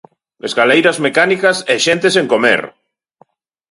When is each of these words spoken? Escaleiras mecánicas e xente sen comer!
Escaleiras 0.49 0.97
mecánicas 1.05 1.57
e 1.73 1.75
xente 1.85 2.07
sen 2.15 2.25
comer! 2.33 2.61